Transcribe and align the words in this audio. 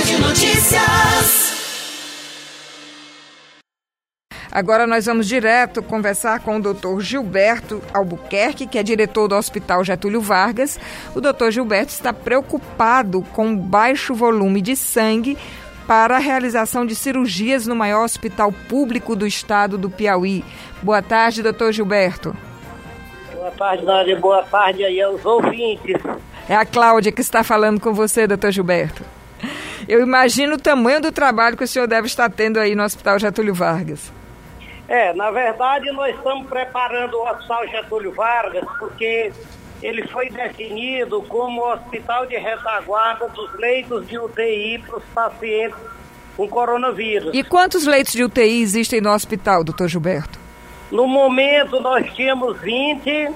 Verde 0.00 0.16
Notícias. 0.16 1.50
Agora 4.50 4.86
nós 4.86 5.04
vamos 5.04 5.28
direto 5.28 5.82
conversar 5.82 6.40
com 6.40 6.56
o 6.56 6.62
doutor 6.62 7.02
Gilberto 7.02 7.82
Albuquerque, 7.92 8.66
que 8.66 8.78
é 8.78 8.82
diretor 8.82 9.28
do 9.28 9.34
Hospital 9.34 9.84
Getúlio 9.84 10.22
Vargas. 10.22 10.80
O 11.14 11.20
doutor 11.20 11.50
Gilberto 11.50 11.92
está 11.92 12.14
preocupado 12.14 13.20
com 13.34 13.52
o 13.52 13.56
baixo 13.58 14.14
volume 14.14 14.62
de 14.62 14.74
sangue 14.74 15.36
para 15.86 16.16
a 16.16 16.18
realização 16.18 16.86
de 16.86 16.94
cirurgias 16.94 17.66
no 17.66 17.76
maior 17.76 18.02
hospital 18.02 18.50
público 18.70 19.14
do 19.14 19.26
estado 19.26 19.76
do 19.76 19.90
Piauí. 19.90 20.42
Boa 20.82 21.02
tarde, 21.02 21.42
doutor 21.42 21.72
Gilberto. 21.72 22.34
Boa 23.34 23.50
tarde, 23.50 23.84
Nádia. 23.84 24.18
Boa 24.18 24.42
tarde 24.44 24.82
aí 24.82 25.02
aos 25.02 25.22
ouvintes. 25.26 26.00
É 26.48 26.56
a 26.56 26.64
Cláudia 26.64 27.12
que 27.12 27.20
está 27.20 27.44
falando 27.44 27.78
com 27.78 27.92
você, 27.92 28.26
doutor 28.26 28.50
Gilberto. 28.50 29.19
Eu 29.90 30.00
imagino 30.00 30.54
o 30.54 30.56
tamanho 30.56 31.00
do 31.00 31.10
trabalho 31.10 31.56
que 31.56 31.64
o 31.64 31.66
senhor 31.66 31.88
deve 31.88 32.06
estar 32.06 32.30
tendo 32.30 32.60
aí 32.60 32.76
no 32.76 32.84
Hospital 32.84 33.18
Getúlio 33.18 33.52
Vargas. 33.52 34.12
É, 34.86 35.12
na 35.14 35.32
verdade 35.32 35.90
nós 35.90 36.14
estamos 36.14 36.46
preparando 36.46 37.14
o 37.14 37.28
Hospital 37.28 37.66
Getúlio 37.66 38.12
Vargas 38.12 38.64
porque 38.78 39.32
ele 39.82 40.06
foi 40.06 40.30
definido 40.30 41.20
como 41.22 41.68
hospital 41.72 42.24
de 42.26 42.36
retaguarda 42.36 43.26
dos 43.30 43.52
leitos 43.54 44.06
de 44.06 44.16
UTI 44.16 44.78
para 44.86 44.98
os 44.98 45.04
pacientes 45.06 45.80
com 46.36 46.46
coronavírus. 46.46 47.34
E 47.34 47.42
quantos 47.42 47.84
leitos 47.84 48.12
de 48.12 48.22
UTI 48.22 48.62
existem 48.62 49.00
no 49.00 49.10
hospital, 49.10 49.64
doutor 49.64 49.88
Gilberto? 49.88 50.38
No 50.92 51.08
momento 51.08 51.80
nós 51.80 52.08
tínhamos 52.14 52.60
20, 52.60 53.32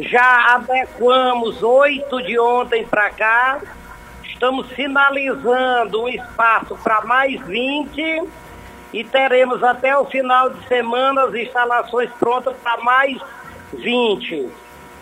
já 0.00 0.56
adequamos 0.56 1.62
oito 1.62 2.20
de 2.22 2.36
ontem 2.40 2.84
para 2.84 3.10
cá, 3.10 3.60
estamos 4.40 4.72
finalizando 4.72 6.02
um 6.02 6.08
espaço 6.08 6.74
para 6.82 7.02
mais 7.02 7.38
20 7.42 8.22
e 8.90 9.04
teremos 9.04 9.62
até 9.62 9.94
o 9.94 10.06
final 10.06 10.48
de 10.48 10.66
semana 10.66 11.24
as 11.24 11.34
instalações 11.34 12.10
prontas 12.18 12.56
para 12.62 12.78
mais 12.78 13.18
20. 13.74 14.48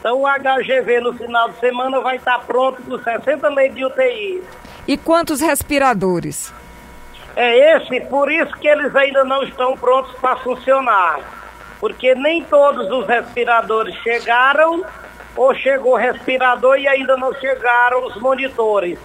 Então 0.00 0.22
o 0.22 0.26
HGV 0.26 1.00
no 1.02 1.12
final 1.12 1.50
de 1.50 1.60
semana 1.60 2.00
vai 2.00 2.16
estar 2.16 2.40
pronto 2.40 2.82
com 2.82 2.98
60 2.98 3.48
leitos 3.50 3.76
de 3.76 3.84
UTI. 3.84 4.42
E 4.88 4.96
quantos 4.96 5.40
respiradores? 5.40 6.52
É 7.36 7.76
esse, 7.76 8.00
por 8.06 8.32
isso 8.32 8.52
que 8.54 8.66
eles 8.66 8.94
ainda 8.96 9.22
não 9.22 9.44
estão 9.44 9.76
prontos 9.76 10.12
para 10.18 10.34
funcionar. 10.38 11.20
Porque 11.78 12.12
nem 12.16 12.42
todos 12.42 12.90
os 12.90 13.06
respiradores 13.06 13.94
chegaram, 14.02 14.84
ou 15.36 15.54
chegou 15.54 15.92
o 15.92 15.96
respirador 15.96 16.76
e 16.76 16.88
ainda 16.88 17.16
não 17.16 17.32
chegaram 17.34 18.04
os 18.04 18.16
monitores. 18.16 18.98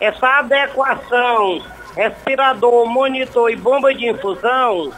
Essa 0.00 0.38
adequação 0.38 1.62
respirador, 1.96 2.86
monitor 2.86 3.50
e 3.50 3.56
bomba 3.56 3.94
de 3.94 4.08
infusão 4.10 4.92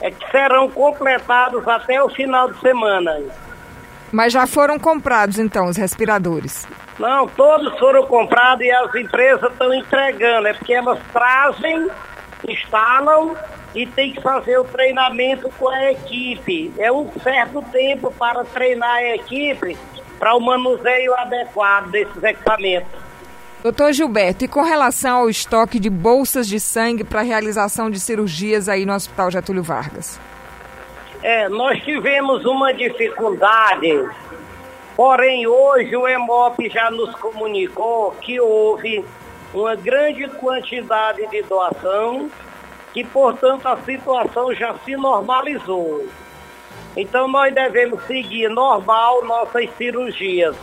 é 0.00 0.10
que 0.10 0.30
serão 0.30 0.70
completados 0.70 1.66
até 1.66 2.02
o 2.02 2.08
final 2.08 2.52
de 2.52 2.60
semana. 2.60 3.20
Mas 4.12 4.32
já 4.32 4.46
foram 4.46 4.78
comprados 4.78 5.38
então 5.38 5.66
os 5.66 5.76
respiradores? 5.76 6.68
Não, 6.98 7.26
todos 7.26 7.76
foram 7.78 8.06
comprados 8.06 8.64
e 8.64 8.70
as 8.70 8.94
empresas 8.94 9.50
estão 9.50 9.74
entregando. 9.74 10.46
É 10.46 10.54
porque 10.54 10.72
elas 10.72 11.00
trazem, 11.12 11.90
instalam 12.48 13.34
e 13.74 13.84
tem 13.86 14.12
que 14.12 14.20
fazer 14.20 14.56
o 14.58 14.64
treinamento 14.64 15.50
com 15.58 15.68
a 15.68 15.90
equipe. 15.90 16.72
É 16.78 16.92
um 16.92 17.10
certo 17.22 17.60
tempo 17.72 18.12
para 18.12 18.44
treinar 18.44 18.94
a 18.94 19.14
equipe 19.16 19.76
para 20.20 20.36
o 20.36 20.40
manuseio 20.40 21.12
adequado 21.14 21.90
desses 21.90 22.22
equipamentos. 22.22 23.03
Doutor 23.64 23.94
Gilberto, 23.94 24.44
e 24.44 24.48
com 24.48 24.60
relação 24.60 25.20
ao 25.20 25.30
estoque 25.30 25.80
de 25.80 25.88
bolsas 25.88 26.46
de 26.46 26.60
sangue 26.60 27.02
para 27.02 27.22
realização 27.22 27.90
de 27.90 27.98
cirurgias 27.98 28.68
aí 28.68 28.84
no 28.84 28.92
Hospital 28.92 29.30
Getúlio 29.30 29.62
Vargas? 29.62 30.20
É, 31.22 31.48
nós 31.48 31.82
tivemos 31.82 32.44
uma 32.44 32.74
dificuldade, 32.74 34.06
porém 34.94 35.46
hoje 35.46 35.96
o 35.96 36.06
EMOP 36.06 36.68
já 36.68 36.90
nos 36.90 37.14
comunicou 37.14 38.10
que 38.20 38.38
houve 38.38 39.02
uma 39.54 39.74
grande 39.74 40.28
quantidade 40.28 41.26
de 41.28 41.40
doação, 41.44 42.30
que 42.92 43.02
portanto 43.02 43.66
a 43.66 43.78
situação 43.78 44.54
já 44.54 44.74
se 44.84 44.94
normalizou. 44.94 46.06
Então 46.94 47.26
nós 47.26 47.54
devemos 47.54 48.04
seguir 48.04 48.50
normal 48.50 49.24
nossas 49.24 49.70
cirurgias. 49.78 50.54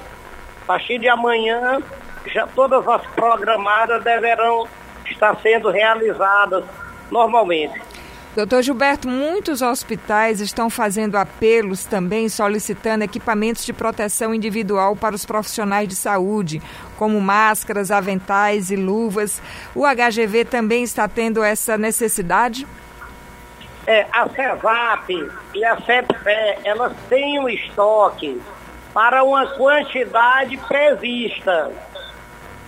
A 0.62 0.66
partir 0.68 1.00
de 1.00 1.10
amanhã 1.10 1.82
já 2.28 2.48
todas 2.48 2.88
as 2.88 3.06
programadas 3.08 4.04
deverão 4.04 4.68
estar 5.06 5.36
sendo 5.42 5.70
realizadas 5.70 6.64
normalmente. 7.10 7.82
Doutor 8.34 8.62
Gilberto, 8.62 9.10
muitos 9.10 9.62
hospitais 9.62 10.40
estão 10.40 10.70
fazendo 10.70 11.18
apelos 11.18 11.84
também 11.84 12.30
solicitando 12.30 13.04
equipamentos 13.04 13.66
de 13.66 13.74
proteção 13.74 14.34
individual 14.34 14.96
para 14.96 15.14
os 15.14 15.26
profissionais 15.26 15.86
de 15.86 15.96
saúde, 15.96 16.62
como 16.98 17.20
máscaras, 17.20 17.92
aventais 17.92 18.72
e 18.72 18.78
luvas. 18.78 19.42
O 19.76 19.84
HGV 19.86 20.46
também 20.46 20.82
está 20.82 21.10
tendo 21.10 21.44
essa 21.44 21.78
necessidade? 21.78 22.66
É, 23.86 24.08
a 24.14 24.30
CEVAP 24.30 25.30
e 25.54 25.66
a 25.66 25.82
CEPFE, 25.82 26.62
elas 26.64 26.94
têm 27.10 27.38
um 27.38 27.50
estoque 27.50 28.42
para 28.94 29.26
uma 29.26 29.46
quantidade 29.58 30.56
prevista. 30.70 31.70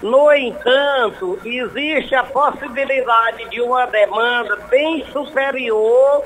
No 0.03 0.34
entanto, 0.34 1.40
existe 1.46 2.14
a 2.14 2.25
possibilidade 2.25 3.50
de 3.50 3.62
uma 3.62 3.86
demanda 3.86 4.58
bem 4.69 5.06
superior 5.14 6.25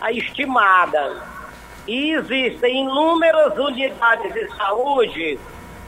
à 0.00 0.10
estimada. 0.10 1.14
E 1.86 2.12
existem 2.12 2.84
inúmeras 2.84 3.52
unidades 3.58 4.32
de 4.32 4.48
saúde 4.56 5.38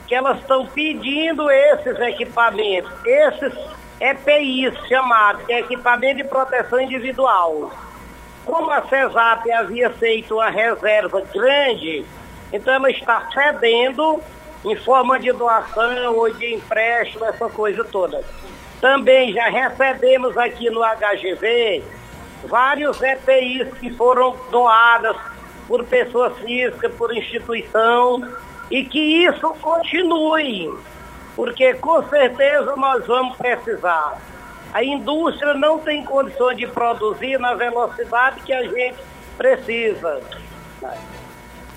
que 0.06 0.14
elas 0.14 0.38
estão 0.38 0.66
pedindo 0.66 1.50
esses 1.50 1.98
equipamentos, 2.00 2.92
esses 3.06 3.54
EPIs 3.98 4.74
chamados, 4.86 5.42
que 5.46 5.54
é 5.54 5.60
equipamento 5.60 6.16
de 6.16 6.24
proteção 6.24 6.78
individual. 6.78 7.72
Como 8.44 8.70
a 8.70 8.82
CESAP 8.82 9.50
havia 9.50 9.88
feito 9.88 10.34
uma 10.34 10.50
reserva 10.50 11.22
grande, 11.32 12.04
então 12.52 12.74
ela 12.74 12.90
está 12.90 13.26
cedendo 13.32 14.22
em 14.64 14.76
forma 14.76 15.18
de 15.18 15.32
doação 15.32 16.16
ou 16.16 16.32
de 16.32 16.54
empréstimo, 16.54 17.24
essa 17.24 17.48
coisa 17.48 17.84
toda. 17.84 18.22
Também 18.80 19.32
já 19.32 19.48
recebemos 19.48 20.36
aqui 20.36 20.70
no 20.70 20.80
HGV 20.80 21.82
vários 22.44 23.00
EPIs 23.02 23.68
que 23.78 23.90
foram 23.90 24.36
doadas 24.50 25.16
por 25.68 25.84
pessoa 25.84 26.30
física, 26.30 26.88
por 26.90 27.16
instituição, 27.16 28.28
e 28.70 28.84
que 28.84 29.24
isso 29.24 29.50
continue, 29.60 30.72
porque 31.36 31.74
com 31.74 32.02
certeza 32.08 32.74
nós 32.76 33.06
vamos 33.06 33.36
precisar. 33.36 34.18
A 34.72 34.84
indústria 34.84 35.54
não 35.54 35.78
tem 35.78 36.04
condições 36.04 36.56
de 36.56 36.66
produzir 36.66 37.38
na 37.38 37.54
velocidade 37.54 38.40
que 38.42 38.52
a 38.52 38.62
gente 38.62 38.98
precisa. 39.36 40.20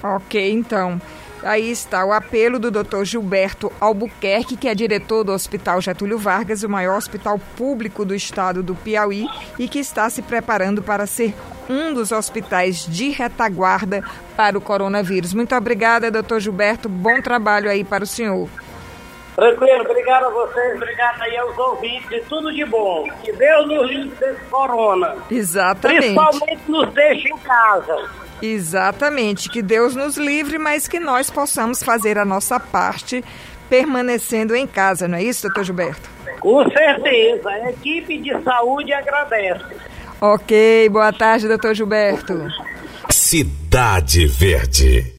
Ok, 0.03 0.51
então. 0.51 1.01
Aí 1.43 1.69
está 1.69 2.05
o 2.05 2.13
apelo 2.13 2.57
do 2.57 2.71
Dr. 2.71 3.03
Gilberto 3.03 3.71
Albuquerque, 3.79 4.55
que 4.55 4.67
é 4.67 4.75
diretor 4.75 5.23
do 5.23 5.33
Hospital 5.33 5.81
Getúlio 5.81 6.17
Vargas, 6.17 6.63
o 6.63 6.69
maior 6.69 6.97
hospital 6.97 7.39
público 7.57 8.05
do 8.05 8.15
estado 8.15 8.63
do 8.63 8.75
Piauí, 8.75 9.27
e 9.59 9.67
que 9.67 9.79
está 9.79 10.09
se 10.09 10.21
preparando 10.21 10.81
para 10.81 11.05
ser 11.05 11.33
um 11.69 11.93
dos 11.93 12.11
hospitais 12.11 12.85
de 12.87 13.09
retaguarda 13.09 14.03
para 14.35 14.57
o 14.57 14.61
coronavírus. 14.61 15.33
Muito 15.33 15.55
obrigada, 15.55 16.09
doutor 16.09 16.39
Gilberto. 16.39 16.87
Bom 16.87 17.21
trabalho 17.21 17.69
aí 17.69 17.83
para 17.83 18.03
o 18.03 18.07
senhor. 18.07 18.49
Tranquilo, 19.35 19.81
obrigado 19.81 20.25
a 20.25 20.29
vocês, 20.29 20.75
obrigado 20.75 21.21
aí 21.23 21.35
aos 21.37 21.57
ouvintes, 21.57 22.23
tudo 22.29 22.53
de 22.53 22.63
bom. 22.65 23.09
Que 23.23 23.31
Deus 23.33 23.67
nos 23.67 23.89
livre 23.89 24.15
desse 24.19 24.43
corona. 24.45 25.15
Exatamente. 25.29 26.01
Principalmente 26.01 26.61
nos 26.67 26.93
deixe 26.93 27.29
em 27.29 27.37
casa. 27.39 28.09
Exatamente, 28.45 29.47
que 29.47 29.61
Deus 29.61 29.95
nos 29.95 30.17
livre, 30.17 30.57
mas 30.57 30.85
que 30.85 30.99
nós 30.99 31.29
possamos 31.29 31.81
fazer 31.81 32.17
a 32.17 32.25
nossa 32.25 32.59
parte 32.59 33.23
permanecendo 33.69 34.53
em 34.53 34.67
casa, 34.67 35.07
não 35.07 35.17
é 35.17 35.23
isso, 35.23 35.43
doutor 35.43 35.63
Gilberto? 35.63 36.09
Com 36.41 36.69
certeza, 36.69 37.49
a 37.49 37.69
equipe 37.69 38.17
de 38.17 38.43
saúde 38.43 38.91
agradece. 38.91 39.63
Ok, 40.19 40.89
boa 40.89 41.13
tarde, 41.13 41.47
doutor 41.47 41.73
Gilberto. 41.73 42.33
Cidade 43.09 44.27
Verde. 44.27 45.09